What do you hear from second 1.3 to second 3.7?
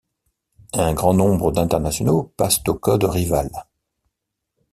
d’internationaux passent au code rival.